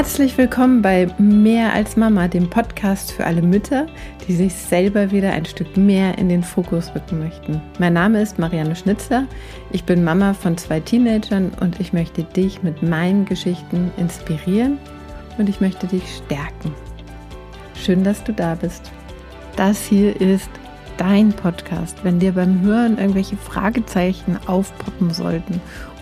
[0.00, 3.86] Herzlich willkommen bei Mehr als Mama, dem Podcast für alle Mütter,
[4.26, 7.60] die sich selber wieder ein Stück mehr in den Fokus rücken möchten.
[7.78, 9.26] Mein Name ist Marianne Schnitzler,
[9.72, 14.78] ich bin Mama von zwei Teenagern und ich möchte dich mit meinen Geschichten inspirieren
[15.36, 16.74] und ich möchte dich stärken.
[17.74, 18.90] Schön, dass du da bist.
[19.56, 20.48] Das hier ist
[20.96, 21.98] dein Podcast.
[22.04, 25.60] Wenn dir beim Hören irgendwelche Fragezeichen aufpoppen sollten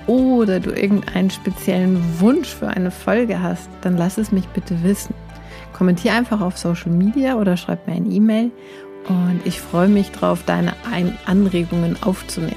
[0.09, 5.15] oder du irgendeinen speziellen Wunsch für eine Folge hast, dann lass es mich bitte wissen.
[5.73, 8.51] Kommentier einfach auf Social Media oder schreib mir ein E-Mail
[9.09, 10.73] und ich freue mich darauf, deine
[11.27, 12.57] Anregungen aufzunehmen.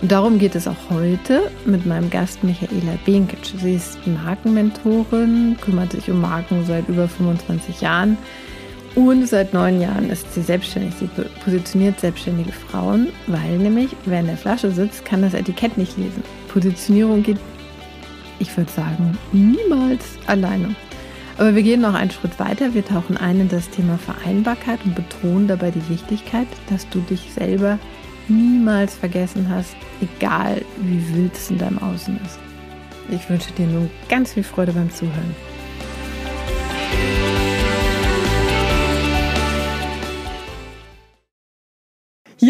[0.00, 3.52] Und darum geht es auch heute mit meinem Gast Michaela Benkic.
[3.58, 8.16] Sie ist Markenmentorin, kümmert sich um Marken seit über 25 Jahren
[8.94, 10.94] und seit neun Jahren ist sie selbstständig.
[10.98, 11.08] Sie
[11.44, 16.22] positioniert selbstständige Frauen, weil nämlich, wer in der Flasche sitzt, kann das Etikett nicht lesen.
[16.48, 17.38] Positionierung geht,
[18.38, 20.74] ich würde sagen, niemals alleine.
[21.38, 22.74] Aber wir gehen noch einen Schritt weiter.
[22.74, 27.32] Wir tauchen ein in das Thema Vereinbarkeit und betonen dabei die Wichtigkeit, dass du dich
[27.32, 27.78] selber
[28.28, 32.38] niemals vergessen hast, egal wie wild es in deinem Außen ist.
[33.10, 35.34] Ich wünsche dir nun ganz viel Freude beim Zuhören.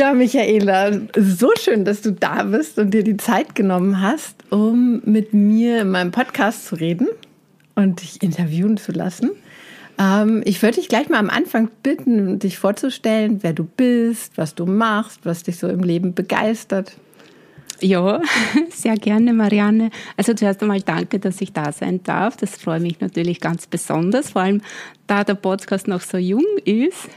[0.01, 5.03] Ja, Michaela, so schön, dass du da bist und dir die Zeit genommen hast, um
[5.05, 7.07] mit mir in meinem Podcast zu reden
[7.75, 9.33] und dich interviewen zu lassen.
[9.99, 14.55] Ähm, ich würde dich gleich mal am Anfang bitten, dich vorzustellen, wer du bist, was
[14.55, 16.97] du machst, was dich so im Leben begeistert.
[17.83, 18.23] Ja,
[18.71, 19.91] sehr gerne, Marianne.
[20.17, 22.39] Also zuerst einmal danke, dass ich da sein darf.
[22.39, 24.63] Das freut mich natürlich ganz besonders, vor allem
[25.07, 27.11] da der Podcast noch so jung ist.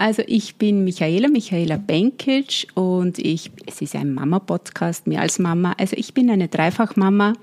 [0.00, 5.74] Also ich bin Michaela, Michaela Benkic und ich, es ist ein Mama-Podcast, mehr als Mama.
[5.76, 7.34] Also ich bin eine Dreifachmama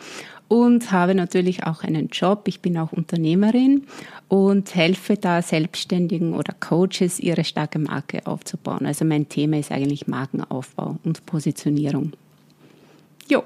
[0.48, 2.48] und habe natürlich auch einen Job.
[2.48, 3.84] Ich bin auch Unternehmerin
[4.28, 8.88] und helfe da Selbstständigen oder Coaches, ihre starke Marke aufzubauen.
[8.88, 12.14] Also mein Thema ist eigentlich Markenaufbau und Positionierung.
[13.30, 13.44] Jo.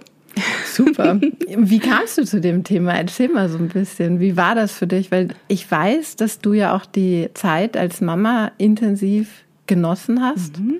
[0.71, 1.19] Super.
[1.57, 2.93] Wie kamst du zu dem Thema?
[2.93, 4.19] Erzähl mal so ein bisschen.
[4.19, 5.11] Wie war das für dich?
[5.11, 10.59] Weil ich weiß, dass du ja auch die Zeit als Mama intensiv genossen hast.
[10.59, 10.79] Mhm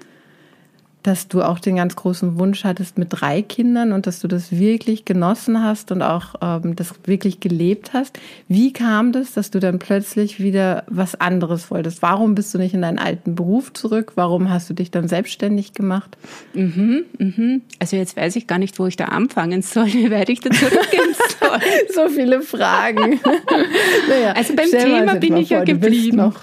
[1.04, 4.52] dass du auch den ganz großen Wunsch hattest mit drei Kindern und dass du das
[4.52, 8.20] wirklich genossen hast und auch ähm, das wirklich gelebt hast.
[8.48, 12.02] Wie kam das, dass du dann plötzlich wieder was anderes wolltest?
[12.02, 14.14] Warum bist du nicht in deinen alten Beruf zurück?
[14.16, 16.18] Warum hast du dich dann selbstständig gemacht?
[16.54, 17.62] Mhm, mhm.
[17.80, 20.52] Also jetzt weiß ich gar nicht, wo ich da anfangen soll, wie weit ich da
[20.52, 21.60] zurückgehen soll.
[21.94, 23.20] so viele Fragen.
[24.10, 26.34] naja, also beim Thema bin ich vor, ja geblieben.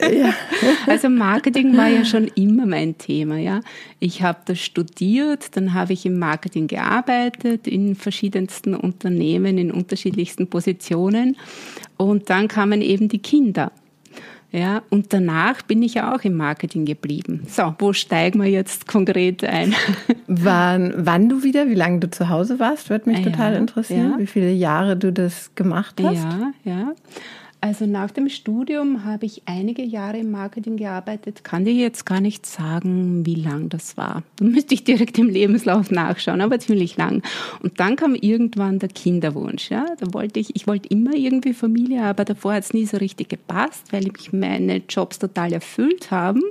[0.00, 0.34] ja.
[0.86, 3.60] Also Marketing war ja schon immer mein Thema, ja.
[4.04, 10.48] Ich habe das studiert, dann habe ich im Marketing gearbeitet, in verschiedensten Unternehmen, in unterschiedlichsten
[10.48, 11.38] Positionen.
[11.96, 13.72] Und dann kamen eben die Kinder.
[14.52, 17.44] Ja, und danach bin ich ja auch im Marketing geblieben.
[17.48, 19.74] So, wo steigen wir jetzt konkret ein?
[20.26, 24.12] Wann, wann du wieder, wie lange du zu Hause warst, würde mich ja, total interessieren,
[24.12, 24.18] ja.
[24.18, 26.24] wie viele Jahre du das gemacht hast.
[26.24, 26.92] Ja, ja.
[27.64, 31.44] Also nach dem Studium habe ich einige Jahre im Marketing gearbeitet.
[31.44, 34.22] Kann dir jetzt gar nicht sagen, wie lang das war.
[34.36, 37.22] Da müsste ich direkt im Lebenslauf nachschauen, aber ziemlich lang.
[37.62, 39.70] Und dann kam irgendwann der Kinderwunsch.
[39.70, 42.98] Ja, da wollte ich, ich wollte immer irgendwie Familie, aber davor hat es nie so
[42.98, 46.42] richtig gepasst, weil mich meine Jobs total erfüllt haben.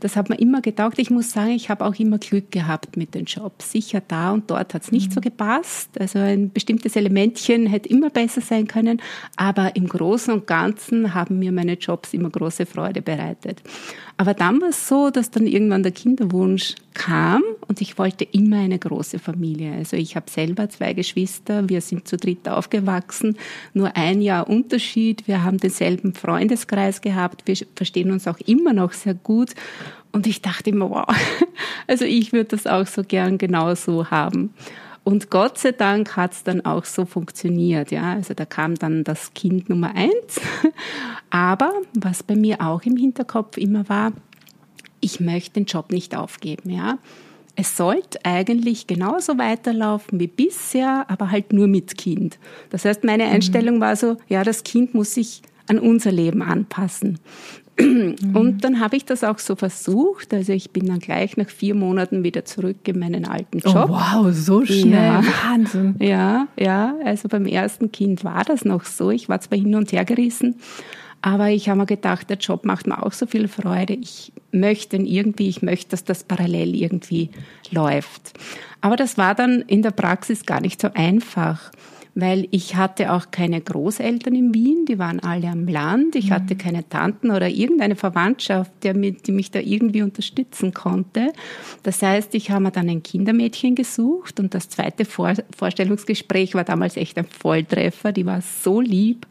[0.00, 0.98] Das hat mir immer getaugt.
[0.98, 3.70] Ich muss sagen, ich habe auch immer Glück gehabt mit den Jobs.
[3.70, 5.14] Sicher da und dort hat es nicht mhm.
[5.14, 5.90] so gepasst.
[6.00, 9.00] Also ein bestimmtes Elementchen hätte immer besser sein können.
[9.36, 13.62] Aber im Großen und Ganzen haben mir meine Jobs immer große Freude bereitet.
[14.16, 18.58] Aber dann war es so, dass dann irgendwann der Kinderwunsch kam und ich wollte immer
[18.58, 19.74] eine große Familie.
[19.74, 23.36] Also ich habe selber zwei Geschwister, wir sind zu dritt aufgewachsen,
[23.74, 28.92] nur ein Jahr Unterschied, wir haben denselben Freundeskreis gehabt, wir verstehen uns auch immer noch
[28.92, 29.54] sehr gut
[30.12, 31.06] und ich dachte immer, wow,
[31.86, 34.52] also ich würde das auch so gern genauso haben.
[35.02, 37.90] Und Gott sei Dank hat es dann auch so funktioniert.
[37.90, 40.40] Ja, also da kam dann das Kind Nummer eins.
[41.30, 44.12] Aber was bei mir auch im Hinterkopf immer war,
[45.00, 46.98] ich möchte den Job nicht aufgeben, ja.
[47.56, 52.38] Es sollte eigentlich genauso weiterlaufen wie bisher, aber halt nur mit Kind.
[52.70, 53.32] Das heißt, meine mhm.
[53.32, 53.80] Einstellung mhm.
[53.80, 57.18] war so, ja, das Kind muss sich an unser Leben anpassen.
[57.78, 58.36] Mhm.
[58.36, 60.32] Und dann habe ich das auch so versucht.
[60.34, 63.90] Also ich bin dann gleich nach vier Monaten wieder zurück in meinen alten oh, Job.
[63.90, 64.92] Oh, wow, so schnell.
[64.92, 65.22] Ja.
[65.44, 65.96] Wahnsinn.
[65.98, 66.94] Ja, ja.
[67.04, 69.10] Also beim ersten Kind war das noch so.
[69.10, 70.56] Ich war zwar hin und her gerissen,
[71.22, 73.94] aber ich habe mir gedacht, der Job macht mir auch so viel Freude.
[73.94, 77.30] Ich möchte irgendwie, ich möchte, dass das parallel irgendwie
[77.70, 78.32] läuft.
[78.80, 81.70] Aber das war dann in der Praxis gar nicht so einfach,
[82.14, 86.16] weil ich hatte auch keine Großeltern in Wien, die waren alle am Land.
[86.16, 86.34] Ich mhm.
[86.34, 91.32] hatte keine Tanten oder irgendeine Verwandtschaft, mit, die mich da irgendwie unterstützen konnte.
[91.82, 96.64] Das heißt, ich habe mir dann ein Kindermädchen gesucht und das zweite Vor Vorstellungsgespräch war
[96.64, 98.12] damals echt ein Volltreffer.
[98.12, 99.26] Die war so lieb.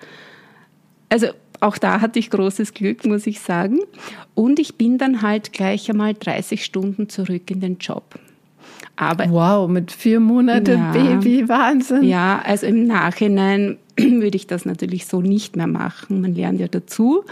[1.10, 1.28] Also
[1.60, 3.80] auch da hatte ich großes Glück, muss ich sagen.
[4.36, 8.20] Und ich bin dann halt gleich einmal 30 Stunden zurück in den Job.
[8.96, 12.04] Aber, wow, mit vier Monaten ja, Baby, Wahnsinn.
[12.04, 16.20] Ja, also im Nachhinein würde ich das natürlich so nicht mehr machen.
[16.20, 17.24] Man lernt ja dazu.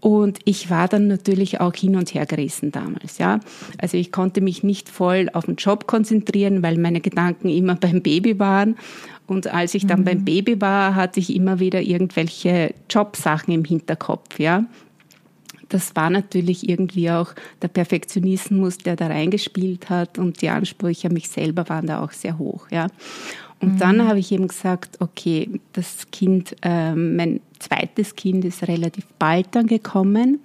[0.00, 3.40] Und ich war dann natürlich auch hin und her gerissen damals, ja.
[3.78, 8.00] Also ich konnte mich nicht voll auf den Job konzentrieren, weil meine Gedanken immer beim
[8.00, 8.76] Baby waren.
[9.26, 10.04] Und als ich dann mhm.
[10.04, 14.64] beim Baby war, hatte ich immer wieder irgendwelche Jobsachen im Hinterkopf, ja
[15.72, 17.32] das war natürlich irgendwie auch
[17.62, 22.12] der Perfektionismus, der da reingespielt hat und die Ansprüche an mich selber waren da auch
[22.12, 22.88] sehr hoch, ja.
[23.60, 23.78] Und mhm.
[23.78, 29.48] dann habe ich eben gesagt, okay, das Kind, äh, mein zweites Kind ist relativ bald
[29.52, 30.40] dann gekommen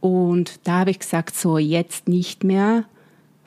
[0.00, 2.84] und da habe ich gesagt, so jetzt nicht mehr,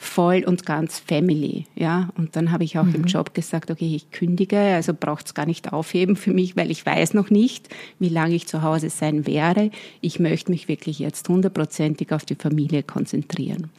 [0.01, 2.10] voll und ganz Family, ja.
[2.18, 2.96] Und dann habe ich auch mhm.
[2.96, 6.72] im Job gesagt, okay, ich kündige, also braucht es gar nicht aufheben für mich, weil
[6.72, 7.68] ich weiß noch nicht,
[8.00, 9.72] wie lange ich zu Hause sein werde.
[10.00, 13.69] Ich möchte mich wirklich jetzt hundertprozentig auf die Familie konzentrieren.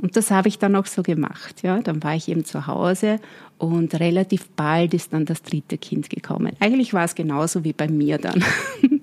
[0.00, 1.80] Und das habe ich dann auch so gemacht, ja.
[1.80, 3.18] Dann war ich eben zu Hause
[3.58, 6.52] und relativ bald ist dann das dritte Kind gekommen.
[6.60, 8.44] Eigentlich war es genauso wie bei mir dann.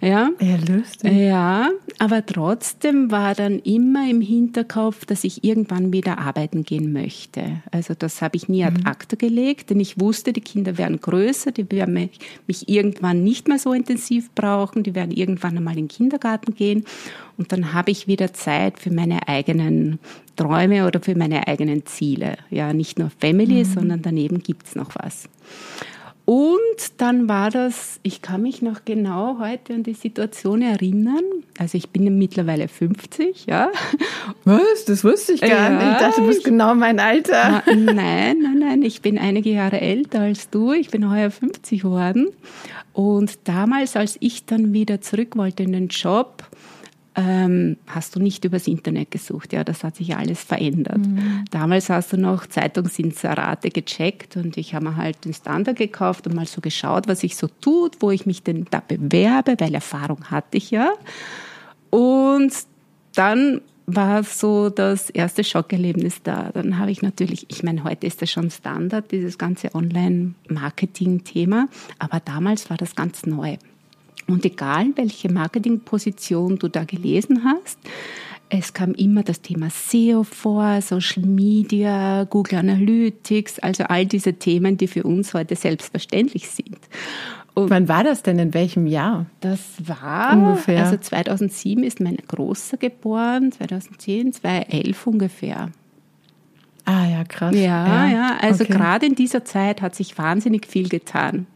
[0.00, 0.30] Ja.
[0.38, 6.64] Er löst Ja, aber trotzdem war dann immer im Hinterkopf, dass ich irgendwann wieder arbeiten
[6.64, 7.62] gehen möchte.
[7.70, 8.86] Also das habe ich nie ad mhm.
[8.86, 12.10] acta gelegt, denn ich wusste, die Kinder werden größer, die werden
[12.46, 16.84] mich irgendwann nicht mehr so intensiv brauchen, die werden irgendwann einmal in den Kindergarten gehen
[17.36, 19.98] und dann habe ich wieder Zeit für meine eigenen
[20.36, 22.36] Träume oder für meine eigenen Ziele.
[22.50, 23.64] Ja, nicht nur Family, mhm.
[23.64, 25.28] sondern daneben gibt's noch was.
[26.26, 26.56] Und
[26.96, 31.22] dann war das, ich kann mich noch genau heute an die Situation erinnern.
[31.56, 33.70] Also ich bin mittlerweile 50, ja.
[34.44, 34.84] Was?
[34.86, 35.92] Das wusste ich gar ja, nicht.
[35.92, 37.62] Ich dachte, du bist genau mein Alter.
[37.64, 38.82] Na, nein, nein, nein.
[38.82, 40.72] Ich bin einige Jahre älter als du.
[40.72, 42.30] Ich bin heuer 50 geworden.
[42.92, 46.42] Und damals, als ich dann wieder zurück wollte in den Job,
[47.16, 49.54] ähm, hast du nicht übers Internet gesucht.
[49.54, 50.98] Ja, das hat sich alles verändert.
[50.98, 51.46] Mhm.
[51.50, 56.34] Damals hast du noch Zeitungsinserate gecheckt und ich habe mir halt den Standard gekauft und
[56.34, 60.24] mal so geschaut, was sich so tut, wo ich mich denn da bewerbe, weil Erfahrung
[60.30, 60.90] hatte ich ja.
[61.88, 62.52] Und
[63.14, 66.50] dann war so das erste Schockerlebnis da.
[66.52, 72.20] Dann habe ich natürlich, ich meine, heute ist das schon Standard, dieses ganze Online-Marketing-Thema, aber
[72.20, 73.56] damals war das ganz neu.
[74.28, 77.78] Und egal, welche Marketingposition du da gelesen hast,
[78.48, 84.76] es kam immer das Thema SEO vor, Social Media, Google Analytics, also all diese Themen,
[84.76, 86.78] die für uns heute selbstverständlich sind.
[87.54, 88.38] Und Wann war das denn?
[88.38, 89.26] In welchem Jahr?
[89.40, 90.84] Das war ungefähr.
[90.84, 95.70] Also 2007 ist mein Großer geboren, 2010, 2011 ungefähr.
[96.84, 97.54] Ah ja, krass.
[97.56, 98.74] Ja, ja, ja also okay.
[98.74, 101.46] gerade in dieser Zeit hat sich wahnsinnig viel getan.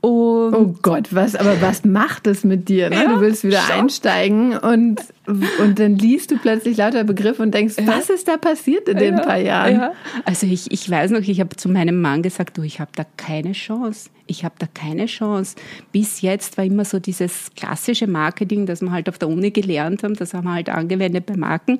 [0.00, 2.88] Und oh Gott, was, aber was macht es mit dir?
[2.88, 2.96] Ne?
[2.96, 3.78] Ja, du willst wieder Schock.
[3.78, 7.86] einsteigen und, und dann liest du plötzlich lauter Begriffe und denkst, ja.
[7.88, 9.90] was ist da passiert in den ja, paar Jahren?
[10.24, 13.04] Also ich, ich weiß noch, ich habe zu meinem Mann gesagt, du, ich habe da
[13.16, 14.10] keine Chance.
[14.28, 15.56] Ich habe da keine Chance.
[15.90, 20.04] Bis jetzt war immer so dieses klassische Marketing, das wir halt auf der Uni gelernt
[20.04, 21.78] haben, das haben wir halt angewendet bei Marken.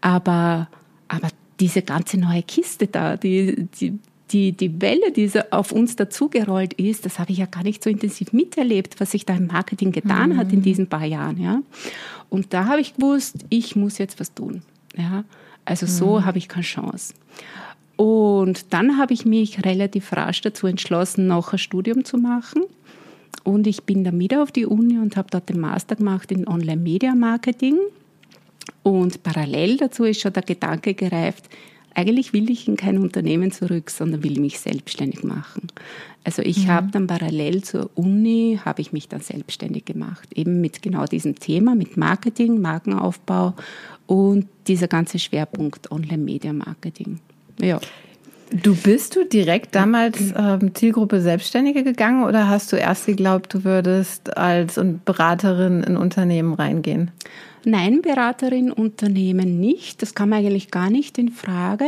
[0.00, 0.68] Aber,
[1.08, 3.98] aber diese ganze neue Kiste da, die, die,
[4.32, 7.82] die, die Welle, die so auf uns dazugerollt ist, das habe ich ja gar nicht
[7.82, 10.36] so intensiv miterlebt, was sich da im Marketing getan mhm.
[10.36, 10.64] hat in mhm.
[10.64, 11.40] diesen paar Jahren.
[11.40, 11.62] Ja.
[12.28, 14.62] Und da habe ich gewusst, ich muss jetzt was tun.
[14.96, 15.24] Ja.
[15.64, 16.24] Also so mhm.
[16.24, 17.14] habe ich keine Chance.
[17.96, 22.62] Und dann habe ich mich relativ rasch dazu entschlossen, noch ein Studium zu machen.
[23.42, 26.48] Und ich bin dann wieder auf die Uni und habe dort den Master gemacht in
[26.48, 27.78] Online-Media-Marketing.
[28.82, 31.48] Und parallel dazu ist schon der Gedanke gereift,
[31.96, 35.68] eigentlich will ich in kein Unternehmen zurück, sondern will mich selbstständig machen.
[36.24, 36.68] Also ich mhm.
[36.68, 41.36] habe dann parallel zur Uni, habe ich mich dann selbstständig gemacht, eben mit genau diesem
[41.36, 43.54] Thema, mit Marketing, Markenaufbau
[44.06, 47.18] und dieser ganze Schwerpunkt Online-Media-Marketing.
[47.60, 47.80] Ja.
[48.50, 53.64] Du bist du direkt damals ähm, Zielgruppe Selbstständige gegangen oder hast du erst geglaubt, du
[53.64, 57.10] würdest als Beraterin in Unternehmen reingehen?
[57.68, 60.00] Nein, Beraterin Unternehmen nicht.
[60.00, 61.86] Das kam eigentlich gar nicht in Frage,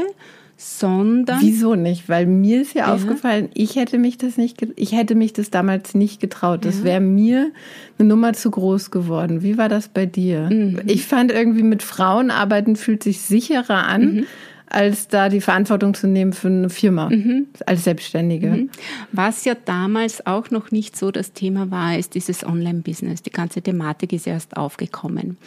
[0.57, 1.41] sondern.
[1.41, 2.09] Wieso nicht?
[2.09, 2.95] Weil mir ist ja, ja.
[2.95, 6.65] aufgefallen, ich hätte mich das nicht, ich hätte mich das damals nicht getraut.
[6.65, 6.85] Das ja.
[6.85, 7.53] wäre mir
[7.97, 9.45] eine Nummer zu groß geworden.
[9.45, 10.51] Wie war das bei dir?
[10.51, 10.81] Mhm.
[10.87, 14.15] Ich fand irgendwie mit Frauen arbeiten fühlt sich sicherer an.
[14.15, 14.27] Mhm
[14.71, 17.47] als da die Verantwortung zu nehmen für eine Firma mhm.
[17.67, 18.49] als Selbstständige.
[18.49, 18.71] Mhm.
[19.13, 23.23] Was ja damals auch noch nicht so das Thema war, ist dieses Online-Business.
[23.23, 25.39] Die ganze Thematik ist erst aufgekommen.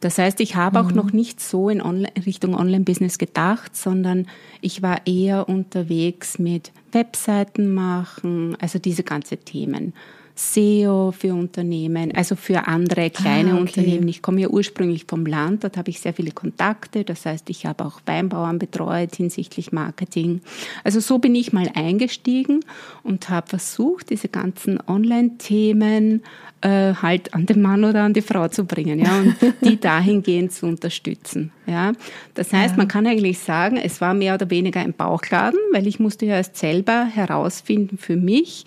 [0.00, 0.86] Das heißt, ich habe mhm.
[0.86, 4.26] auch noch nicht so in Online Richtung Online-Business gedacht, sondern
[4.60, 9.92] ich war eher unterwegs mit Webseiten machen, also diese ganze Themen.
[10.40, 13.60] SEO für Unternehmen, also für andere kleine ah, okay.
[13.60, 14.08] Unternehmen.
[14.08, 17.04] Ich komme ja ursprünglich vom Land, dort habe ich sehr viele Kontakte.
[17.04, 20.40] Das heißt, ich habe auch Weinbauern betreut hinsichtlich Marketing.
[20.82, 22.60] Also so bin ich mal eingestiegen
[23.02, 26.22] und habe versucht, diese ganzen Online-Themen
[26.62, 30.52] äh, halt an den Mann oder an die Frau zu bringen, ja, und die dahingehend
[30.52, 31.92] zu unterstützen, ja.
[32.34, 32.76] Das heißt, ja.
[32.78, 36.36] man kann eigentlich sagen, es war mehr oder weniger ein Bauchladen, weil ich musste ja
[36.36, 38.64] erst selber herausfinden für mich,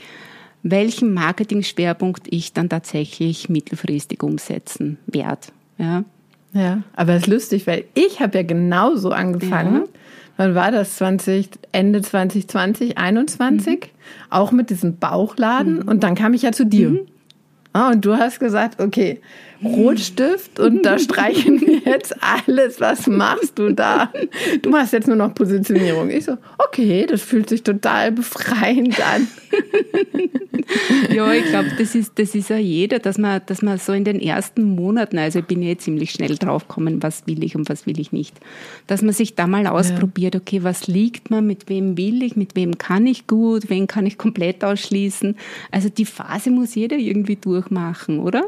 [0.64, 5.48] welchen Marketing-Schwerpunkt ich dann tatsächlich mittelfristig umsetzen werde.
[5.78, 6.04] Ja.
[6.54, 9.76] ja, aber es ist lustig, weil ich habe ja genauso angefangen.
[9.76, 9.88] Ja.
[10.38, 10.96] Wann war das?
[10.98, 13.80] 20, Ende 2020, 21?
[13.82, 13.88] Mhm.
[14.30, 15.80] Auch mit diesem Bauchladen.
[15.80, 15.88] Mhm.
[15.88, 16.90] Und dann kam ich ja zu dir.
[16.90, 17.00] Mhm.
[17.74, 19.20] Ah, und du hast gesagt, okay,
[19.64, 22.80] Rotstift und da streichen wir jetzt alles.
[22.80, 24.12] Was machst du da?
[24.62, 26.10] Du machst jetzt nur noch Positionierung.
[26.12, 29.28] Ich so, okay, das fühlt sich total befreiend an.
[31.12, 34.04] ja, ich glaube, das ist, das ist ja jeder, dass man, dass man so in
[34.04, 37.88] den ersten Monaten, also ich bin ja ziemlich schnell draufgekommen, was will ich und was
[37.88, 38.36] will ich nicht,
[38.88, 42.56] dass man sich da mal ausprobiert, okay, was liegt mir, mit wem will ich, mit
[42.56, 45.36] wem kann ich gut, wen kann ich komplett ausschließen.
[45.72, 48.46] Also die Phase muss jeder irgendwie durchmachen, oder?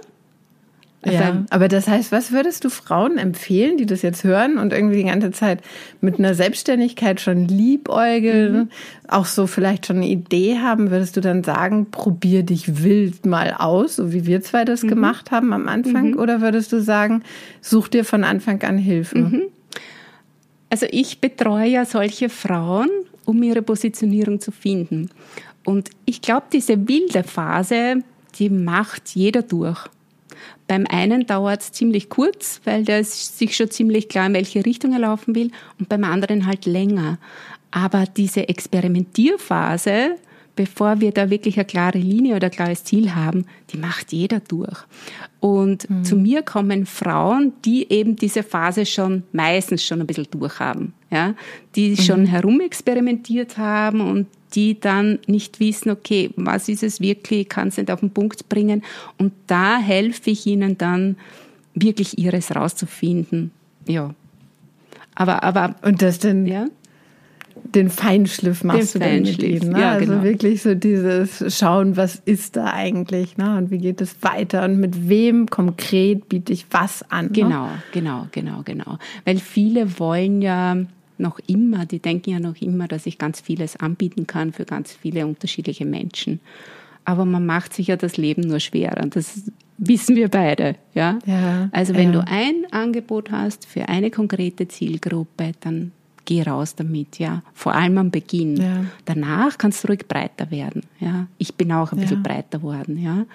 [1.14, 4.98] Ja, aber das heißt, was würdest du Frauen empfehlen, die das jetzt hören und irgendwie
[4.98, 5.62] die ganze Zeit
[6.02, 8.70] mit einer Selbstständigkeit schon liebäugeln, mhm.
[9.08, 13.54] auch so vielleicht schon eine Idee haben, würdest du dann sagen, probier dich wild mal
[13.58, 14.90] aus, so wie wir zwei das mhm.
[14.90, 16.12] gemacht haben am Anfang?
[16.12, 16.20] Mhm.
[16.20, 17.24] Oder würdest du sagen,
[17.62, 19.20] such dir von Anfang an Hilfe?
[19.20, 19.42] Mhm.
[20.70, 22.90] Also ich betreue ja solche Frauen,
[23.26, 25.10] um ihre Positionierung zu finden.
[25.64, 28.04] Und ich glaube, diese wilde Phase,
[28.38, 29.80] die macht jeder durch.
[30.68, 34.94] Beim einen dauert es ziemlich kurz, weil der sich schon ziemlich klar in welche Richtung
[34.94, 37.20] er laufen will und beim anderen halt länger.
[37.72, 40.16] Aber diese Experimentierphase,
[40.56, 44.40] bevor wir da wirklich eine klare Linie oder ein klares Ziel haben, die macht jeder
[44.40, 44.80] durch.
[45.40, 46.04] Und mhm.
[46.04, 51.34] zu mir kommen Frauen, die eben diese Phase schon meistens schon ein bisschen durchhaben, ja,
[51.76, 51.98] die mhm.
[51.98, 57.78] schon herumexperimentiert haben und die dann nicht wissen, okay, was ist es wirklich, kann es
[57.78, 58.84] nicht auf den Punkt bringen.
[59.18, 61.18] Und da helfe ich ihnen dann
[61.74, 63.52] wirklich ihres rauszufinden.
[63.88, 64.14] Ja.
[65.14, 65.76] Aber, aber.
[65.82, 66.46] Und das denn?
[66.46, 66.68] Ja?
[67.64, 69.74] Den Feinschliff machst den du Feinschliff, dann mit ihnen.
[69.74, 69.82] Ne?
[69.82, 70.24] Ja, also genau.
[70.24, 73.58] wirklich so dieses Schauen, was ist da eigentlich, ne?
[73.58, 77.26] Und wie geht es weiter und mit wem konkret biete ich was an.
[77.26, 77.32] Ne?
[77.32, 78.98] Genau, genau, genau, genau.
[79.26, 80.78] Weil viele wollen ja
[81.20, 84.94] noch immer, die denken ja noch immer, dass ich ganz vieles anbieten kann für ganz
[84.94, 86.40] viele unterschiedliche Menschen.
[87.06, 89.06] Aber man macht sich ja das Leben nur schwerer.
[89.08, 89.44] Das
[89.78, 90.76] wissen wir beide.
[90.94, 91.20] Ja?
[91.26, 92.22] ja also wenn ja.
[92.22, 95.92] du ein Angebot hast für eine konkrete Zielgruppe, dann
[96.26, 97.44] geh raus damit, ja.
[97.54, 98.58] Vor allem am Beginn.
[98.58, 98.86] Ja.
[99.06, 101.28] Danach kannst du ruhig breiter werden, ja.
[101.38, 103.26] Ich bin auch ein bisschen breiter worden, ja.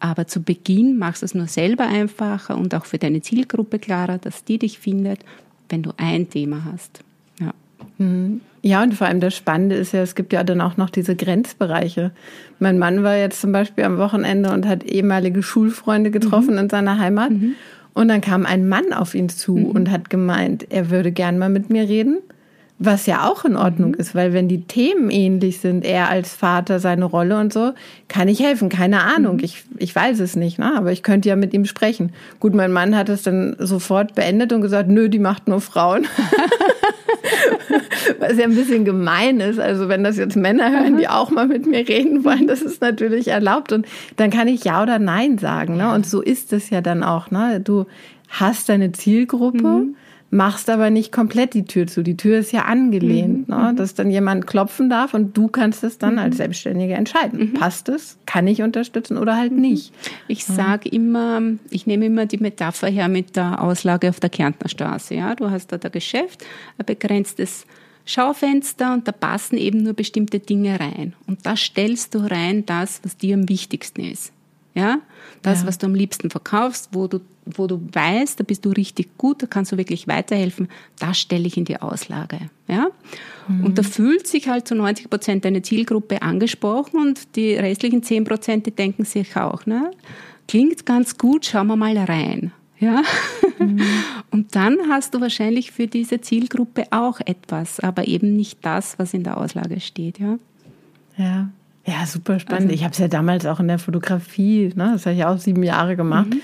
[0.00, 4.18] Aber zu Beginn machst du es nur selber einfacher und auch für deine Zielgruppe klarer,
[4.18, 5.20] dass die dich findet,
[5.68, 7.02] wenn du ein Thema hast.
[7.98, 8.40] Mhm.
[8.62, 11.14] Ja, und vor allem das Spannende ist ja, es gibt ja dann auch noch diese
[11.14, 12.10] Grenzbereiche.
[12.58, 16.58] Mein Mann war jetzt zum Beispiel am Wochenende und hat ehemalige Schulfreunde getroffen mhm.
[16.58, 17.30] in seiner Heimat.
[17.30, 17.54] Mhm.
[17.94, 19.66] Und dann kam ein Mann auf ihn zu mhm.
[19.66, 22.18] und hat gemeint, er würde gern mal mit mir reden.
[22.80, 23.96] Was ja auch in Ordnung mhm.
[23.98, 27.72] ist, weil wenn die Themen ähnlich sind, er als Vater, seine Rolle und so,
[28.06, 28.68] kann ich helfen.
[28.68, 29.44] Keine Ahnung, mhm.
[29.44, 30.76] ich, ich weiß es nicht, ne?
[30.76, 32.12] aber ich könnte ja mit ihm sprechen.
[32.38, 36.06] Gut, mein Mann hat es dann sofort beendet und gesagt, nö, die macht nur Frauen.
[38.18, 39.58] Was ja ein bisschen gemein ist.
[39.58, 42.80] Also wenn das jetzt Männer hören, die auch mal mit mir reden wollen, das ist
[42.80, 43.72] natürlich erlaubt.
[43.72, 45.76] Und dann kann ich ja oder nein sagen.
[45.76, 45.92] Ne?
[45.92, 47.30] Und so ist es ja dann auch.
[47.30, 47.60] Ne?
[47.60, 47.86] Du
[48.28, 49.62] hast deine Zielgruppe.
[49.62, 49.96] Mhm
[50.30, 52.02] machst aber nicht komplett die Tür zu.
[52.02, 53.54] Die Tür ist ja angelehnt, mhm.
[53.54, 53.72] ne?
[53.72, 53.76] Mhm.
[53.76, 56.18] dass dann jemand klopfen darf und du kannst es dann mhm.
[56.18, 57.40] als Selbstständige entscheiden.
[57.40, 57.52] Mhm.
[57.54, 58.18] Passt es?
[58.26, 59.60] Kann ich unterstützen oder halt mhm.
[59.60, 59.92] nicht?
[60.26, 64.68] Ich sage immer, ich nehme immer die Metapher her mit der Auslage auf der Kärntner
[64.68, 65.14] Straße.
[65.14, 65.34] Ja?
[65.34, 66.44] Du hast da das Geschäft,
[66.76, 67.66] ein begrenztes
[68.04, 71.14] Schaufenster und da passen eben nur bestimmte Dinge rein.
[71.26, 74.32] Und da stellst du rein das, was dir am wichtigsten ist.
[74.74, 75.00] Ja?
[75.42, 75.68] Das, ja.
[75.68, 79.42] was du am liebsten verkaufst, wo du, wo du weißt, da bist du richtig gut,
[79.42, 82.50] da kannst du wirklich weiterhelfen, das stelle ich in die Auslage.
[82.66, 82.88] Ja?
[83.48, 83.64] Mhm.
[83.64, 88.24] Und da fühlt sich halt zu 90 Prozent deine Zielgruppe angesprochen und die restlichen 10
[88.24, 89.90] Prozent, die denken sich auch, ne?
[90.48, 92.52] klingt ganz gut, schauen wir mal rein.
[92.80, 93.02] Ja?
[93.58, 93.80] Mhm.
[94.30, 99.14] Und dann hast du wahrscheinlich für diese Zielgruppe auch etwas, aber eben nicht das, was
[99.14, 100.18] in der Auslage steht.
[100.18, 100.38] Ja,
[101.16, 101.50] ja.
[101.88, 102.64] Ja, super spannend.
[102.64, 105.38] Also, ich habe es ja damals auch in der Fotografie, ne, das habe ich auch
[105.38, 106.40] sieben Jahre gemacht, mhm.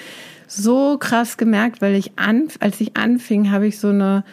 [0.47, 4.25] so krass gemerkt, weil ich an, als ich anfing, habe ich so eine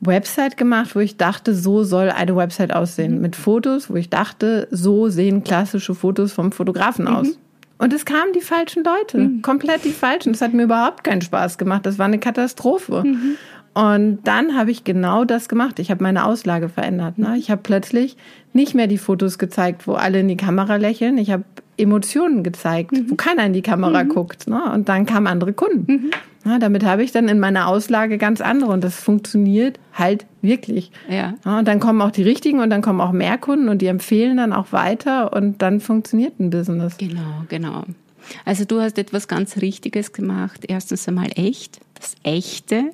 [0.00, 3.16] Website gemacht, wo ich dachte, so soll eine Website aussehen.
[3.16, 3.20] Mhm.
[3.22, 7.16] Mit Fotos, wo ich dachte, so sehen klassische Fotos vom Fotografen mhm.
[7.16, 7.28] aus.
[7.78, 9.42] Und es kamen die falschen Leute, mhm.
[9.42, 10.32] komplett die falschen.
[10.32, 11.86] Das hat mir überhaupt keinen Spaß gemacht.
[11.86, 13.04] Das war eine Katastrophe.
[13.74, 15.78] Und dann habe ich genau das gemacht.
[15.78, 17.18] Ich habe meine Auslage verändert.
[17.18, 17.36] Ne?
[17.38, 18.16] Ich habe plötzlich
[18.52, 21.16] nicht mehr die Fotos gezeigt, wo alle in die Kamera lächeln.
[21.16, 21.44] Ich habe
[21.78, 23.10] Emotionen gezeigt, mhm.
[23.10, 24.08] wo keiner in die Kamera mhm.
[24.10, 24.46] guckt.
[24.46, 24.62] Ne?
[24.72, 25.92] Und dann kamen andere Kunden.
[25.92, 26.10] Mhm.
[26.44, 30.90] Ja, damit habe ich dann in meiner Auslage ganz andere und das funktioniert halt wirklich.
[31.08, 31.34] Ja.
[31.44, 31.58] ja.
[31.58, 34.38] Und dann kommen auch die richtigen und dann kommen auch mehr Kunden und die empfehlen
[34.38, 36.96] dann auch weiter und dann funktioniert ein Business.
[36.98, 37.84] Genau, genau.
[38.44, 40.64] Also du hast etwas ganz Richtiges gemacht.
[40.66, 41.80] Erstens einmal echt.
[41.94, 42.90] Das Echte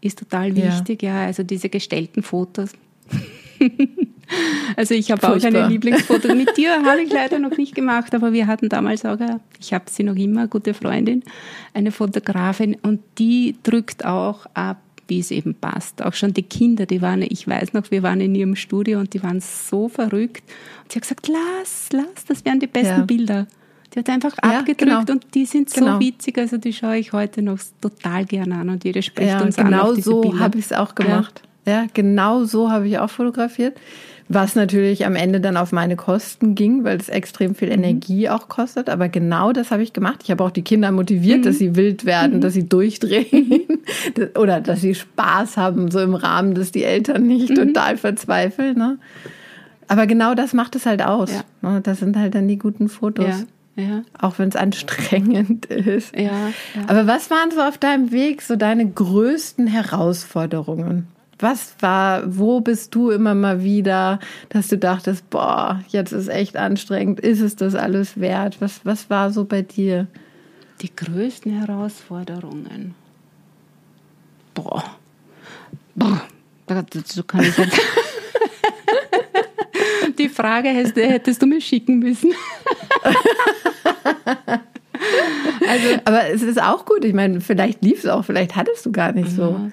[0.00, 1.02] ist total wichtig.
[1.02, 2.70] Ja, ja also diese gestellten Fotos.
[4.76, 6.34] Also ich habe auch eine Lieblingsfoto.
[6.34, 9.18] Mit dir habe ich leider noch nicht gemacht, aber wir hatten damals auch,
[9.60, 11.22] ich habe sie noch immer, gute Freundin,
[11.74, 16.02] eine Fotografin und die drückt auch ab, wie es eben passt.
[16.02, 19.14] Auch schon die Kinder, die waren, ich weiß noch, wir waren in ihrem Studio und
[19.14, 20.42] die waren so verrückt.
[20.82, 23.04] Und sie hat gesagt, lass, lass, das wären die besten ja.
[23.04, 23.46] Bilder.
[23.96, 25.00] Die hat einfach ja, abgedrückt genau.
[25.10, 26.00] und die sind so genau.
[26.00, 29.56] witzig, also die schaue ich heute noch total gerne an und jede spricht ja, uns
[29.56, 29.94] genau an.
[29.94, 31.40] Genau so habe ich es auch gemacht.
[31.64, 31.72] Ja.
[31.72, 33.78] ja, genau so habe ich auch fotografiert.
[34.28, 37.74] Was natürlich am Ende dann auf meine Kosten ging, weil es extrem viel mhm.
[37.74, 38.90] Energie auch kostet.
[38.90, 40.20] Aber genau das habe ich gemacht.
[40.24, 41.42] Ich habe auch die Kinder motiviert, mhm.
[41.44, 42.40] dass sie wild werden, mhm.
[42.42, 43.62] dass sie durchdrehen
[44.36, 47.54] oder dass sie Spaß haben, so im Rahmen, dass die Eltern nicht mhm.
[47.54, 48.76] total verzweifeln.
[48.76, 48.98] Ne?
[49.88, 51.30] Aber genau das macht es halt aus.
[51.32, 51.70] Ja.
[51.70, 51.80] Ne?
[51.80, 53.26] Das sind halt dann die guten Fotos.
[53.26, 53.46] Ja.
[53.76, 54.02] Ja.
[54.18, 56.16] Auch wenn es anstrengend ist.
[56.16, 56.52] Ja, ja.
[56.86, 61.08] Aber was waren so auf deinem Weg so deine größten Herausforderungen?
[61.38, 66.56] Was war, wo bist du immer mal wieder, dass du dachtest, boah, jetzt ist echt
[66.56, 68.56] anstrengend, ist es das alles wert?
[68.60, 70.06] Was, was war so bei dir?
[70.80, 72.94] Die größten Herausforderungen.
[74.54, 74.84] Boah.
[75.94, 76.22] Boah.
[76.66, 77.72] Dazu kann ich halt
[80.18, 82.32] Die Frage hättest, hättest du mir schicken müssen.
[85.68, 87.04] also, aber es ist auch gut.
[87.04, 89.70] Ich meine, vielleicht lief es auch, vielleicht hattest du gar nicht so.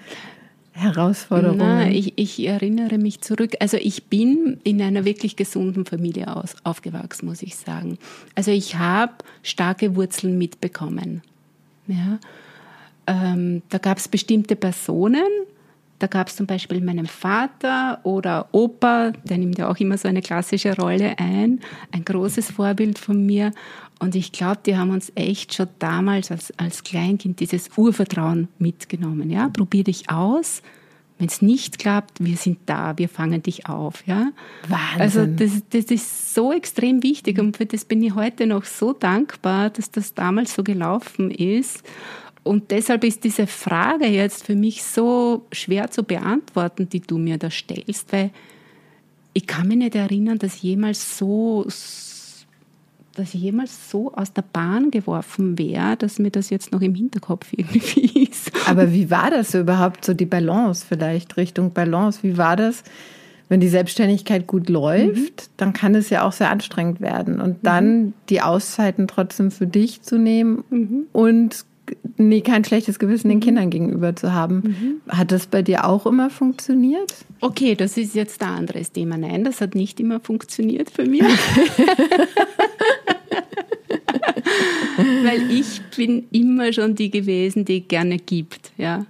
[0.74, 1.60] Herausforderungen?
[1.60, 3.54] Na, ich, ich, erinnere mich zurück.
[3.60, 8.00] Also ich bin in einer wirklich gesunden Familie aus, aufgewachsen, muss ich sagen.
[8.36, 11.22] Also ich habe starke Wurzeln mitbekommen.
[11.88, 12.20] Ja?
[13.06, 15.28] Ähm, da gab es bestimmte Personen,
[16.04, 20.10] da gab es zum Beispiel meinen Vater oder Opa, der nimmt ja auch immer so
[20.10, 21.62] eine klassische Rolle ein,
[21.94, 23.54] ein großes Vorbild von mir.
[24.00, 29.30] Und ich glaube, die haben uns echt schon damals als, als Kleinkind dieses Urvertrauen mitgenommen.
[29.30, 30.62] Ja, probier dich aus.
[31.20, 34.06] Wenn es nicht klappt, wir sind da, wir fangen dich auf.
[34.06, 34.34] Ja?
[34.68, 35.00] Wahnsinn.
[35.00, 38.92] Also das, das ist so extrem wichtig und für das bin ich heute noch so
[38.92, 41.82] dankbar, dass das damals so gelaufen ist.
[42.44, 47.38] Und deshalb ist diese Frage jetzt für mich so schwer zu beantworten, die du mir
[47.38, 48.32] da stellst, weil
[49.34, 54.92] ich kann mich nicht erinnern, dass jemals so, dass ich jemals so aus der Bahn
[54.92, 58.52] geworfen wäre, dass mir das jetzt noch im Hinterkopf irgendwie ist.
[58.68, 62.20] Aber wie war das so überhaupt, so die Balance vielleicht, Richtung Balance?
[62.24, 62.84] Wie war das?
[63.50, 65.54] Wenn die Selbstständigkeit gut läuft, mhm.
[65.58, 67.40] dann kann es ja auch sehr anstrengend werden.
[67.40, 68.14] Und dann mhm.
[68.30, 71.06] die Auszeiten trotzdem für dich zu nehmen mhm.
[71.12, 71.66] und
[72.18, 73.44] nee, kein schlechtes Gewissen den mhm.
[73.44, 74.56] Kindern gegenüber zu haben.
[74.64, 75.02] Mhm.
[75.10, 77.14] Hat das bei dir auch immer funktioniert?
[77.42, 79.18] Okay, das ist jetzt ein anderes Thema.
[79.18, 81.24] Nein, das hat nicht immer funktioniert für mich.
[85.24, 89.06] Weil ich bin immer schon die gewesen, die gerne gibt, ja.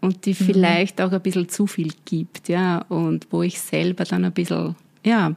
[0.00, 0.44] Und die mhm.
[0.44, 2.84] vielleicht auch ein bisschen zu viel gibt, ja.
[2.88, 5.34] Und wo ich selber dann ein bisschen, ja,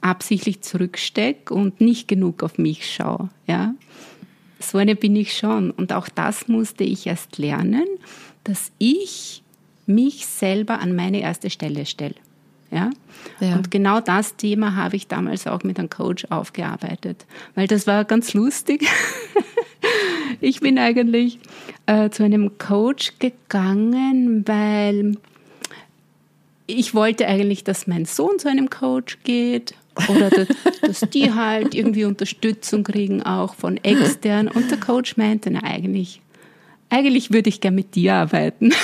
[0.00, 3.74] absichtlich zurückstecke und nicht genug auf mich schaue, ja.
[4.60, 5.70] So eine bin ich schon.
[5.70, 7.86] Und auch das musste ich erst lernen,
[8.44, 9.42] dass ich
[9.86, 12.14] mich selber an meine erste Stelle stelle.
[12.70, 12.90] Ja?
[13.40, 13.56] ja?
[13.56, 18.04] Und genau das Thema habe ich damals auch mit einem Coach aufgearbeitet, weil das war
[18.04, 18.86] ganz lustig.
[20.40, 21.38] ich bin eigentlich
[21.86, 25.16] äh, zu einem Coach gegangen, weil
[26.66, 29.74] ich wollte eigentlich, dass mein Sohn zu einem Coach geht
[30.08, 30.30] oder
[30.82, 34.48] dass die halt irgendwie Unterstützung kriegen, auch von extern.
[34.48, 36.20] Und der Coach meinte, na eigentlich,
[36.90, 38.72] eigentlich würde ich gern mit dir arbeiten.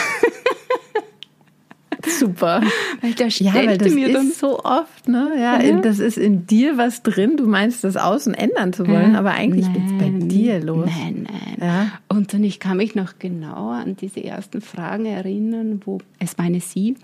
[2.19, 2.63] super.
[3.01, 5.33] Weil der Ja, weil das mir dann ist so oft, ne?
[5.39, 7.37] Ja, in, das ist in dir was drin.
[7.37, 10.87] Du meinst, das außen ändern zu wollen, aber eigentlich geht's bei Nein, dir los.
[10.87, 11.57] Nein, nein.
[11.61, 11.93] Ja.
[12.09, 16.47] Und dann, ich kann mich noch genauer an diese ersten Fragen erinnern, wo, es war
[16.47, 16.97] eine Sie,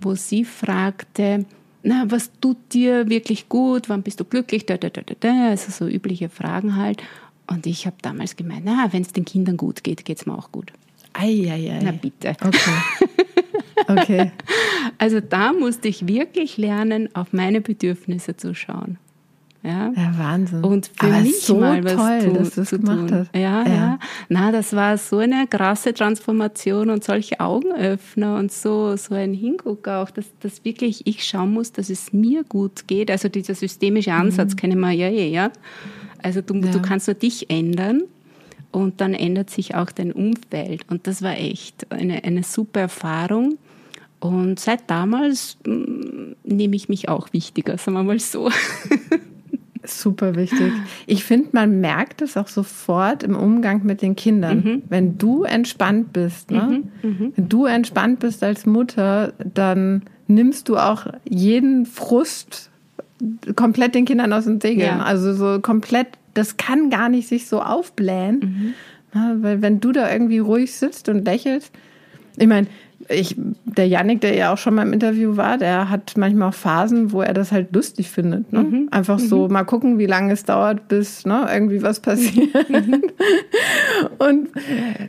[0.00, 1.44] wo sie fragte,
[1.88, 5.48] na, was tut dir wirklich gut, wann bist du glücklich, da, da, da, da, da.
[5.48, 7.02] also so übliche Fragen halt.
[7.46, 10.36] Und ich habe damals gemeint, na, wenn es den Kindern gut geht, geht es mir
[10.36, 10.70] auch gut.
[11.14, 11.80] Ei, ei, ei.
[11.82, 12.36] Na bitte.
[12.40, 12.58] Okay.
[13.86, 14.32] Okay.
[14.98, 18.98] Also da musste ich wirklich lernen, auf meine Bedürfnisse zu schauen.
[19.64, 19.92] Ja.
[19.96, 20.62] Ja, Wahnsinn.
[20.62, 23.12] Und für Aber mich so mal was toll, tun, dass du es zu gemacht tun.
[23.18, 23.34] hast.
[23.34, 29.14] Ja, ja, Na, das war so eine krasse Transformation und solche Augenöffner und so, so
[29.14, 33.10] ein Hinguck auch, dass, dass wirklich ich schauen muss, dass es mir gut geht.
[33.10, 35.50] Also dieser systemische Ansatz kennen wir ja eh, ja.
[36.22, 36.64] Also du, Mhm.
[36.66, 36.70] Ja.
[36.72, 38.02] du kannst nur dich ändern
[38.70, 40.82] und dann ändert sich auch dein Umfeld.
[40.88, 43.58] Und das war echt eine, eine super Erfahrung.
[44.20, 48.50] Und seit damals mm, nehme ich mich auch wichtiger, sagen wir mal so.
[49.90, 50.72] Super wichtig.
[51.06, 54.58] Ich finde, man merkt es auch sofort im Umgang mit den Kindern.
[54.58, 54.82] Mhm.
[54.88, 56.82] Wenn du entspannt bist, ne?
[57.02, 62.70] wenn du entspannt bist als Mutter, dann nimmst du auch jeden Frust
[63.56, 64.98] komplett den Kindern aus den Segeln.
[64.98, 65.02] Ja.
[65.02, 68.40] Also so komplett, das kann gar nicht sich so aufblähen.
[68.40, 68.74] Mhm.
[69.14, 71.72] Ja, weil wenn du da irgendwie ruhig sitzt und lächelst,
[72.36, 72.68] ich meine,
[73.08, 76.54] ich, der Yannick, der ja auch schon mal im Interview war, der hat manchmal auch
[76.54, 78.52] Phasen, wo er das halt lustig findet.
[78.52, 78.62] Ne?
[78.62, 78.88] Mhm.
[78.90, 82.68] Einfach so mal gucken, wie lange es dauert, bis ne, irgendwie was passiert.
[82.68, 83.02] Mhm.
[84.18, 85.08] Und äh,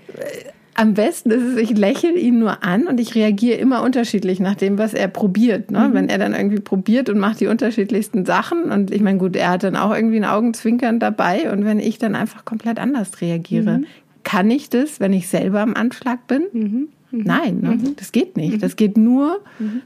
[0.75, 4.55] am besten ist es, ich lächle ihn nur an und ich reagiere immer unterschiedlich nach
[4.55, 5.69] dem, was er probiert.
[5.71, 5.77] Mhm.
[5.77, 5.89] Ne?
[5.91, 9.49] Wenn er dann irgendwie probiert und macht die unterschiedlichsten Sachen und ich meine, gut, er
[9.49, 13.79] hat dann auch irgendwie ein Augenzwinkern dabei und wenn ich dann einfach komplett anders reagiere,
[13.79, 13.85] Mhm.
[14.23, 16.43] kann ich das, wenn ich selber am Anschlag bin?
[16.53, 16.87] Mhm.
[17.11, 17.93] Nein, ne?
[17.95, 18.61] das geht nicht.
[18.61, 19.41] Das geht nur,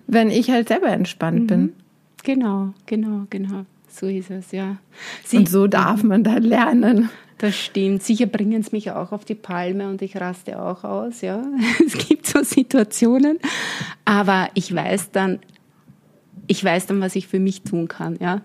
[0.07, 1.73] wenn ich halt selber entspannt bin.
[2.23, 3.65] Genau, genau, genau.
[3.89, 4.77] So ist es, ja.
[5.23, 7.09] Sie, Und so darf man da lernen.
[7.37, 8.01] Das stimmt.
[8.03, 11.43] Sicher bringen es mich auch auf die Palme und ich raste auch aus, ja.
[11.85, 13.39] Es gibt so Situationen.
[14.05, 15.39] Aber ich weiß dann,
[16.47, 18.41] ich weiß dann, was ich für mich tun kann, ja.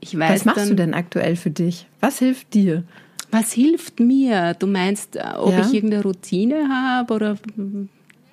[0.00, 1.86] Ich weiß Was machst dann, du denn aktuell für dich?
[2.00, 2.84] Was hilft dir?
[3.34, 4.54] Was hilft mir?
[4.58, 5.60] Du meinst, äh, ob Ja.
[5.60, 7.36] ich irgendeine Routine habe oder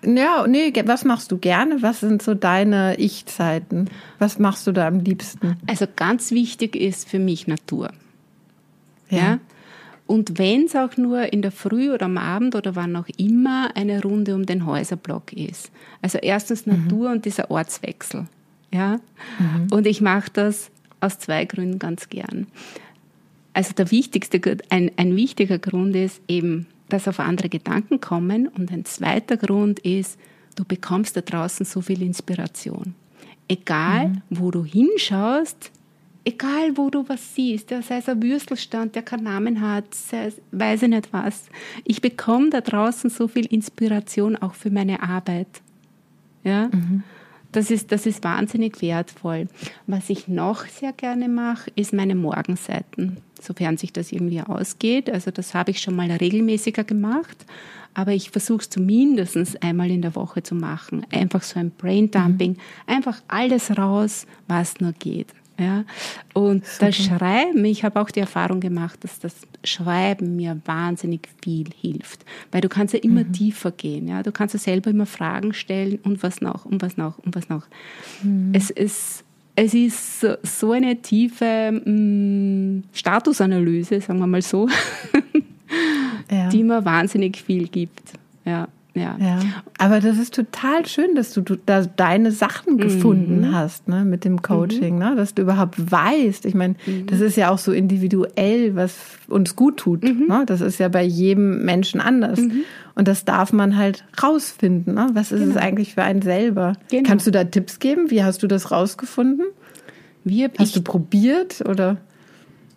[0.03, 1.81] Ja, nee, was machst du gerne?
[1.81, 3.89] Was sind so deine Ich-Zeiten?
[4.17, 5.57] Was machst du da am liebsten?
[5.67, 7.91] Also ganz wichtig ist für mich Natur.
[9.09, 9.39] Ja.
[10.07, 13.69] Und wenn es auch nur in der Früh oder am Abend oder wann auch immer
[13.75, 15.71] eine Runde um den Häuserblock ist.
[16.01, 18.25] Also erstens Natur und dieser Ortswechsel.
[18.73, 18.99] Ja.
[19.69, 22.47] Und ich mache das aus zwei Gründen ganz gern.
[23.53, 28.47] Also der wichtigste, ein, ein wichtiger Grund ist eben, dass auf andere Gedanken kommen.
[28.47, 30.19] Und ein zweiter Grund ist,
[30.55, 32.95] du bekommst da draußen so viel Inspiration.
[33.47, 35.71] Egal, wo du hinschaust,
[36.23, 40.27] egal, wo du was siehst, ja, sei es ein Würstelstand, der keinen Namen hat, sei
[40.27, 41.45] es, weiß ich nicht was.
[41.83, 45.61] Ich bekomme da draußen so viel Inspiration auch für meine Arbeit.
[46.43, 46.69] Ja?
[47.51, 49.47] Das ist, das ist wahnsinnig wertvoll.
[49.85, 55.09] Was ich noch sehr gerne mache, ist meine Morgenseiten, sofern sich das irgendwie ausgeht.
[55.09, 57.45] Also das habe ich schon mal regelmäßiger gemacht,
[57.93, 61.05] aber ich versuche es zumindest einmal in der Woche zu machen.
[61.11, 65.27] Einfach so ein Braindumping, einfach alles raus, was nur geht.
[65.59, 65.83] Ja?
[66.33, 71.67] Und das Schreiben, ich habe auch die Erfahrung gemacht, dass das Schreiben mir wahnsinnig viel
[71.79, 72.25] hilft.
[72.51, 74.07] Weil du kannst ja immer tiefer gehen.
[74.07, 74.23] Ja?
[74.23, 77.47] Du kannst ja selber immer Fragen stellen und was noch, und was noch, und was
[77.49, 77.63] noch.
[78.53, 79.23] Es ist,
[79.55, 84.67] es ist so- so eine tiefe mh, Statusanalyse, sagen wir mal so,
[86.31, 86.49] Ja.
[86.49, 88.13] die mir wahnsinnig viel gibt.
[88.45, 89.15] Ja, ja.
[89.19, 89.39] Ja,
[89.77, 94.25] aber das ist total schön, dass du, du da deine Sachen gefunden hast, ne, mit
[94.25, 96.45] dem Coaching, ne, dass du überhaupt weißt.
[96.45, 96.75] Ich meine,
[97.07, 100.03] das ist ja auch so individuell, was uns gut tut.
[100.03, 100.43] Ne?
[100.45, 102.39] Das ist ja bei jedem Menschen anders.
[102.95, 104.95] Und das darf man halt rausfinden.
[104.95, 105.09] Ne?
[105.13, 106.73] Was ist es eigentlich für einen selber?
[106.89, 107.07] Genau.
[107.07, 108.11] Kannst du da Tipps geben?
[108.11, 109.45] Wie hast du das rausgefunden?
[110.25, 111.97] Hab Hast ich du probiert oder?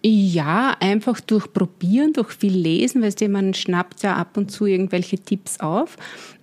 [0.06, 4.66] Ja, einfach durch Probieren, durch viel Lesen, weil du, man schnappt ja ab und zu
[4.66, 5.96] irgendwelche Tipps auf.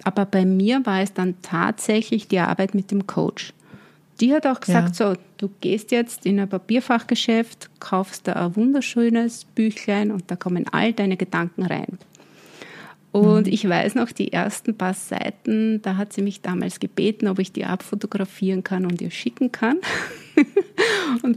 [0.04, 3.54] Aber bei mir war es dann tatsächlich die Arbeit mit dem Coach.
[4.20, 9.46] Die hat auch gesagt, so, du gehst jetzt in ein Papierfachgeschäft, kaufst da ein wunderschönes
[9.46, 12.00] Büchlein und da kommen all deine Gedanken rein.
[13.12, 17.40] Und ich weiß noch, die ersten paar Seiten, da hat sie mich damals gebeten, ob
[17.40, 19.78] ich die abfotografieren kann und ihr schicken kann.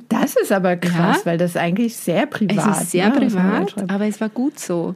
[0.08, 1.26] Das ist aber krass, Ja.
[1.26, 4.94] weil das eigentlich sehr privat Es ist sehr ne, privat, aber es war gut so.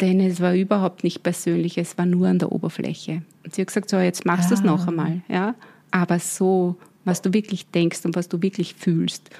[0.00, 3.22] Denn es war überhaupt nicht persönlich, es war nur an der Oberfläche.
[3.44, 4.64] Und sie hat gesagt, so, jetzt machst du es Ah.
[4.66, 5.20] noch einmal.
[5.28, 5.54] Ja?
[5.90, 9.30] aber so, was du wirklich denkst und was du wirklich fühlst.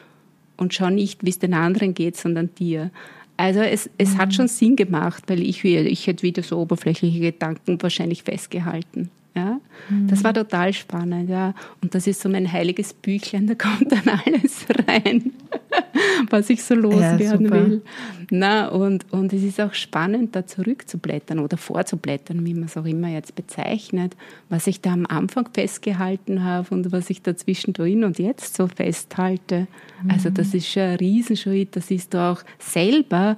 [0.57, 2.91] Und schau nicht, wie es den anderen geht, sondern dir.
[3.37, 4.19] Also es, es mhm.
[4.19, 9.11] hat schon Sinn gemacht, weil ich, ich hätte wieder so oberflächliche Gedanken wahrscheinlich festgehalten.
[9.35, 9.61] Ja?
[9.89, 10.07] Mhm.
[10.07, 11.55] Das war total spannend, ja.
[11.83, 15.33] Und das ist so mein heiliges Büchlein, da kommt dann alles rein,
[16.31, 17.83] was ich so loswerden ja, will.
[18.31, 22.85] Na, und, und es ist auch spannend, da zurückzublättern oder vorzublättern, wie man es auch
[22.85, 24.17] immer jetzt bezeichnet,
[24.49, 28.69] was ich da am Anfang festgehalten habe und was ich da zwischendrin und jetzt so
[28.69, 29.67] festhalte.
[30.03, 30.11] Mhm.
[30.11, 33.37] Also das ist schon ein Riesenschritt, das ist auch selber,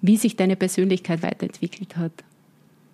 [0.00, 2.12] wie sich deine Persönlichkeit weiterentwickelt hat.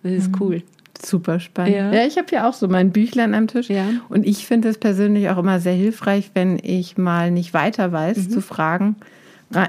[0.03, 0.41] Das ist mhm.
[0.41, 0.63] cool.
[1.01, 1.75] Super spannend.
[1.75, 3.69] Ja, ja ich habe ja auch so mein Büchlein am Tisch.
[3.69, 3.85] Ja.
[4.09, 8.17] Und ich finde es persönlich auch immer sehr hilfreich, wenn ich mal nicht weiter weiß,
[8.17, 8.29] mhm.
[8.29, 8.95] zu fragen,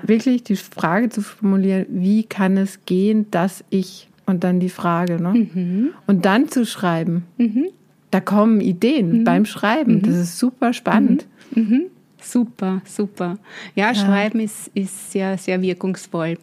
[0.04, 5.20] wirklich die Frage zu formulieren, wie kann es gehen, dass ich und dann die Frage,
[5.22, 5.34] ne?
[5.34, 5.90] Mhm.
[6.06, 7.24] Und dann zu schreiben.
[7.36, 7.66] Mhm.
[8.10, 9.24] Da kommen Ideen mhm.
[9.24, 10.00] beim Schreiben.
[10.00, 10.20] Das mhm.
[10.22, 11.26] ist super spannend.
[11.54, 11.86] Mhm.
[12.20, 13.38] Super, super.
[13.74, 16.38] Ja, ja, Schreiben ist, ist sehr, sehr wirkungsvoll.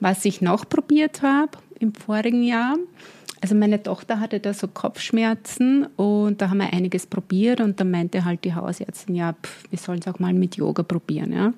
[0.00, 2.76] Was ich noch probiert habe im vorigen Jahr,
[3.42, 7.84] also meine Tochter hatte da so Kopfschmerzen und da haben wir einiges probiert und da
[7.84, 11.52] meinte halt die Hausärztin, ja, pff, wir sollen es auch mal mit Yoga probieren, ja.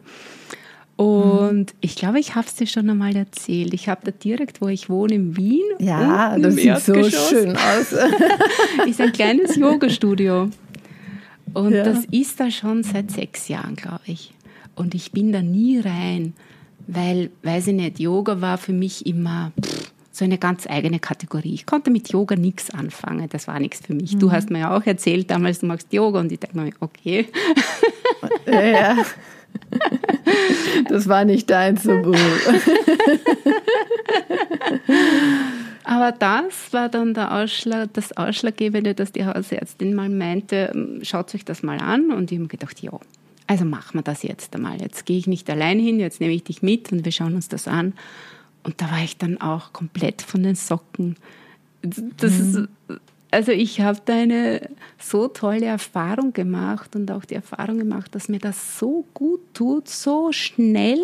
[0.97, 1.79] Und mhm.
[1.81, 3.75] ich glaube, ich habe es dir schon einmal erzählt.
[3.75, 5.65] Ich habe da direkt, wo ich wohne, in Wien.
[5.81, 7.93] Ja, das sieht so schön aus.
[8.87, 10.49] ist ein kleines Yoga-Studio.
[11.53, 11.85] Und ja.
[11.85, 14.33] das ist da schon seit sechs Jahren, glaube ich.
[14.77, 16.33] Und ich bin da nie rein,
[16.87, 21.55] weil, weiß ich nicht, Yoga war für mich immer pff, so eine ganz eigene Kategorie.
[21.55, 24.15] Ich konnte mit Yoga nichts anfangen, das war nichts für mich.
[24.15, 24.21] Mhm.
[24.21, 27.27] Du hast mir ja auch erzählt damals, du machst Yoga und ich dachte mir, okay.
[28.47, 28.97] Ja, ja.
[30.89, 31.93] Das war nicht dein so
[35.85, 41.35] Aber das war dann der Ausschlag, das Ausschlaggebende, dass die Hausärztin mal meinte, ähm, schaut
[41.35, 42.11] euch das mal an.
[42.11, 42.93] Und ich habe gedacht, ja,
[43.47, 44.81] also machen wir das jetzt einmal.
[44.81, 47.49] Jetzt gehe ich nicht allein hin, jetzt nehme ich dich mit und wir schauen uns
[47.49, 47.93] das an.
[48.65, 51.17] Und da war ich dann auch komplett von den Socken.
[51.83, 52.69] Das mhm.
[52.89, 52.99] ist,
[53.31, 58.29] also ich habe da eine so tolle Erfahrung gemacht und auch die Erfahrung gemacht, dass
[58.29, 61.01] mir das so gut tut, so schnell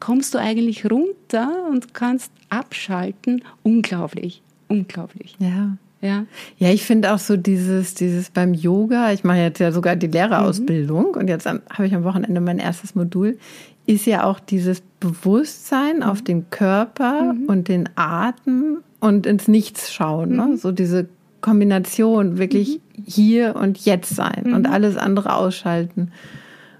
[0.00, 3.44] kommst du eigentlich runter und kannst abschalten.
[3.62, 5.36] Unglaublich, unglaublich.
[5.38, 5.76] Ja.
[6.02, 6.24] Ja.
[6.56, 10.06] Ja, ich finde auch so dieses, dieses beim Yoga, ich mache jetzt ja sogar die
[10.06, 11.18] Lehrerausbildung mhm.
[11.18, 13.38] und jetzt habe ich am Wochenende mein erstes Modul
[13.90, 16.02] ist ja auch dieses Bewusstsein mhm.
[16.04, 17.46] auf den Körper mhm.
[17.46, 20.36] und den Atem und ins Nichts schauen.
[20.36, 20.42] Ne?
[20.42, 20.56] Mhm.
[20.56, 21.08] So diese
[21.40, 23.04] Kombination, wirklich mhm.
[23.06, 24.72] hier und jetzt sein und mhm.
[24.72, 26.12] alles andere ausschalten.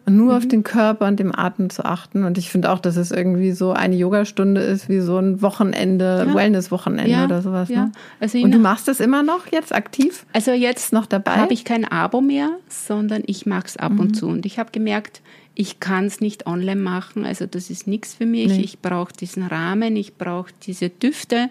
[0.06, 0.48] Und nur auf mhm.
[0.48, 2.24] den Körper und den Atem zu achten.
[2.24, 6.26] Und ich finde auch, dass es irgendwie so eine Yogastunde ist, wie so ein Wochenende,
[6.26, 6.34] ja.
[6.34, 7.24] Wellness-Wochenende ja.
[7.24, 7.68] oder sowas.
[7.68, 7.86] Ja.
[7.86, 7.92] Ne?
[8.18, 10.26] Also und du machst das immer noch jetzt aktiv?
[10.32, 11.32] Also jetzt noch dabei?
[11.32, 14.26] Habe ich kein Abo mehr, sondern ich mache es ab und zu.
[14.26, 15.22] Und ich habe gemerkt,
[15.60, 18.48] ich kann es nicht online machen, also das ist nichts für mich.
[18.48, 18.62] Nee.
[18.62, 21.50] Ich brauche diesen Rahmen, ich brauche diese Düfte,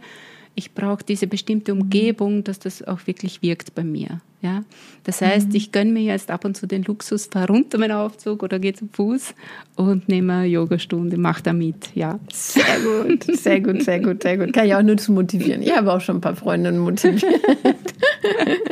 [0.56, 4.22] ich brauche diese bestimmte Umgebung, dass das auch wirklich wirkt bei mir.
[4.41, 4.63] Ja?
[5.04, 5.56] Das heißt, mhm.
[5.56, 8.74] ich gönne mir jetzt ab und zu den Luxus, fahre runter meinen Aufzug oder gehe
[8.74, 9.36] zum Fuß
[9.76, 11.95] und nehme eine Yogastunde, mache da mit.
[11.95, 12.19] Ja.
[12.34, 14.54] Sehr gut, sehr gut, sehr gut, sehr gut.
[14.54, 15.62] Kann ich auch nur zu motivieren.
[15.62, 17.24] Ich habe auch schon ein paar Freundinnen motiviert.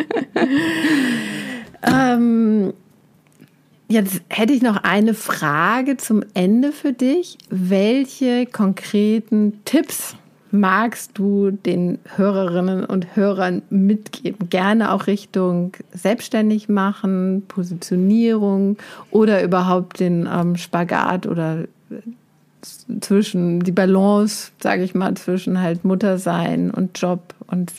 [3.90, 7.38] Jetzt hätte ich noch eine Frage zum Ende für dich.
[7.50, 10.18] Welche konkreten Tipps
[10.52, 14.50] magst du den Hörerinnen und Hörern mitgeben?
[14.50, 18.78] Gerne auch Richtung selbstständig machen, Positionierung
[19.10, 25.86] oder überhaupt den ähm, Spagat oder äh, zwischen die Balance, sage ich mal, zwischen halt
[25.86, 27.72] Mutter sein und Job und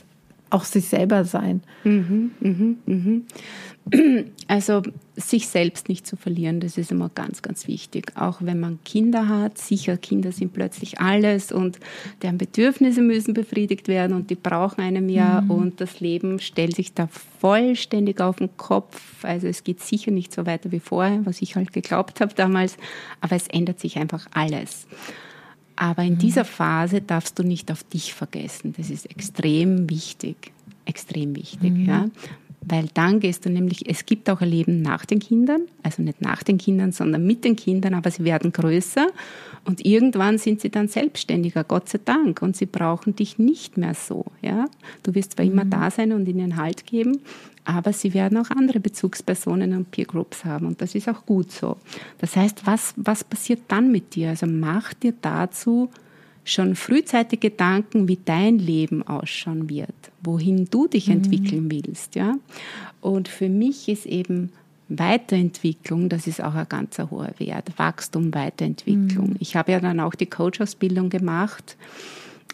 [0.50, 1.62] auch sich selber sein.
[1.84, 3.26] Mhm, mhm, mhm.
[4.50, 4.82] Also
[5.14, 8.12] sich selbst nicht zu verlieren, das ist immer ganz, ganz wichtig.
[8.16, 11.78] Auch wenn man Kinder hat, sicher, Kinder sind plötzlich alles und
[12.22, 15.50] deren Bedürfnisse müssen befriedigt werden und die brauchen einem ja mhm.
[15.50, 17.08] und das Leben stellt sich da
[17.40, 19.22] vollständig auf den Kopf.
[19.22, 22.78] Also es geht sicher nicht so weiter wie vorher, was ich halt geglaubt habe damals,
[23.20, 24.86] aber es ändert sich einfach alles.
[25.76, 26.18] Aber in mhm.
[26.18, 28.74] dieser Phase darfst du nicht auf dich vergessen.
[28.76, 30.52] Das ist extrem wichtig.
[30.86, 31.84] Extrem wichtig, mhm.
[31.86, 32.06] ja.
[32.68, 36.20] Weil dann gehst du nämlich, es gibt auch ein Leben nach den Kindern, also nicht
[36.20, 39.06] nach den Kindern, sondern mit den Kindern, aber sie werden größer
[39.64, 43.94] und irgendwann sind sie dann selbstständiger, Gott sei Dank, und sie brauchen dich nicht mehr
[43.94, 44.26] so.
[44.42, 44.66] Ja?
[45.02, 45.52] Du wirst zwar mhm.
[45.52, 47.20] immer da sein und ihnen Halt geben,
[47.64, 51.52] aber sie werden auch andere Bezugspersonen und Peer Groups haben und das ist auch gut
[51.52, 51.76] so.
[52.18, 54.30] Das heißt, was, was passiert dann mit dir?
[54.30, 55.90] Also mach dir dazu
[56.50, 61.14] schon frühzeitig Gedanken, wie dein Leben ausschauen wird, wohin du dich mhm.
[61.14, 62.34] entwickeln willst, ja.
[63.00, 64.50] Und für mich ist eben
[64.88, 67.70] Weiterentwicklung, das ist auch ein ganz hoher Wert.
[67.76, 69.30] Wachstum, Weiterentwicklung.
[69.30, 69.36] Mhm.
[69.38, 71.76] Ich habe ja dann auch die Coach-Ausbildung gemacht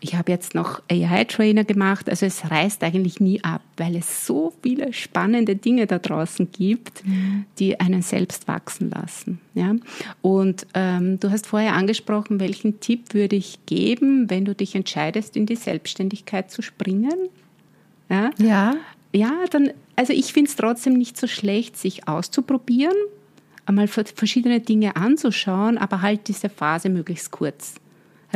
[0.04, 2.10] ich habe jetzt noch AI-Trainer gemacht.
[2.10, 7.06] Also es reißt eigentlich nie ab, weil es so viele spannende Dinge da draußen gibt,
[7.06, 7.46] mhm.
[7.58, 9.40] die einen selbst wachsen lassen.
[9.54, 9.74] Ja?
[10.20, 15.38] Und ähm, du hast vorher angesprochen, welchen Tipp würde ich geben, wenn du dich entscheidest,
[15.38, 17.30] in die Selbstständigkeit zu springen?
[18.10, 18.30] Ja.
[18.36, 18.74] Ja,
[19.14, 22.96] ja dann, also ich finde es trotzdem nicht so schlecht, sich auszuprobieren,
[23.64, 27.76] einmal verschiedene Dinge anzuschauen, aber halt diese Phase möglichst kurz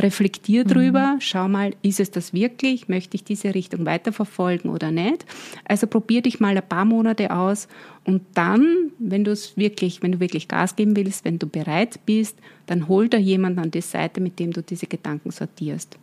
[0.01, 0.67] reflektier mhm.
[0.67, 1.21] drüber, mhm.
[1.21, 2.87] schau mal, ist es das wirklich?
[2.87, 5.25] Möchte ich diese Richtung weiterverfolgen oder nicht?
[5.65, 7.67] Also probier dich mal ein paar Monate aus
[8.03, 11.99] und dann, wenn du es wirklich, wenn du wirklich Gas geben willst, wenn du bereit
[12.05, 15.97] bist, dann hol da jemanden an die Seite, mit dem du diese Gedanken sortierst.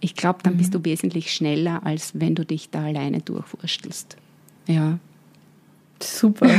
[0.00, 0.58] Ich glaube, dann mhm.
[0.58, 4.16] bist du wesentlich schneller, als wenn du dich da alleine durchwurstelst.
[4.66, 4.98] Ja.
[6.00, 6.50] Super.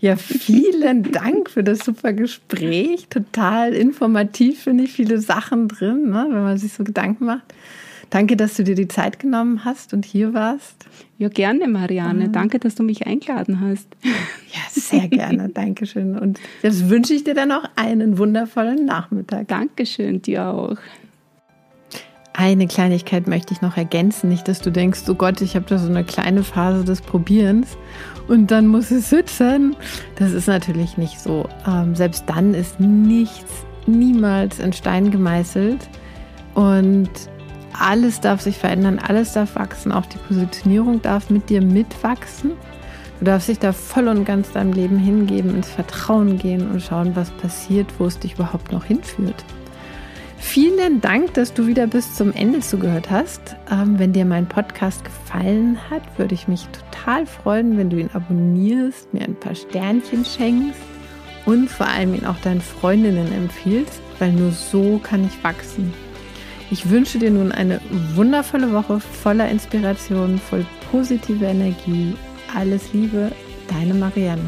[0.00, 3.08] Ja, vielen Dank für das super Gespräch.
[3.08, 7.54] Total informativ, finde ich, viele Sachen drin, ne, wenn man sich so Gedanken macht.
[8.10, 10.86] Danke, dass du dir die Zeit genommen hast und hier warst.
[11.18, 12.28] Ja, gerne, Marianne.
[12.28, 12.32] Mhm.
[12.32, 13.88] Danke, dass du mich eingeladen hast.
[14.04, 15.48] Ja, sehr gerne.
[15.48, 16.16] Dankeschön.
[16.16, 19.48] Und jetzt wünsche ich dir dann auch einen wundervollen Nachmittag.
[19.48, 20.76] Dankeschön, dir auch.
[22.38, 25.78] Eine Kleinigkeit möchte ich noch ergänzen, nicht, dass du denkst, oh Gott, ich habe da
[25.78, 27.78] so eine kleine Phase des Probierens
[28.28, 29.74] und dann muss es sitzen.
[30.16, 31.48] Das ist natürlich nicht so.
[31.66, 35.88] Ähm, selbst dann ist nichts, niemals in Stein gemeißelt
[36.52, 37.08] und
[37.72, 42.52] alles darf sich verändern, alles darf wachsen, auch die Positionierung darf mit dir mitwachsen.
[43.18, 47.16] Du darfst dich da voll und ganz deinem Leben hingeben, ins Vertrauen gehen und schauen,
[47.16, 49.42] was passiert, wo es dich überhaupt noch hinführt.
[50.46, 53.56] Vielen Dank, dass du wieder bis zum Ende zugehört hast.
[53.70, 58.08] Ähm, wenn dir mein Podcast gefallen hat, würde ich mich total freuen, wenn du ihn
[58.14, 60.80] abonnierst, mir ein paar Sternchen schenkst
[61.44, 65.92] und vor allem ihn auch deinen Freundinnen empfiehlst, weil nur so kann ich wachsen.
[66.70, 67.80] Ich wünsche dir nun eine
[68.14, 72.14] wundervolle Woche voller Inspiration, voll positiver Energie.
[72.54, 73.32] Alles Liebe,
[73.68, 74.42] deine Marianne.